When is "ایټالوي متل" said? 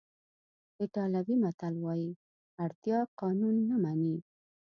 0.81-1.73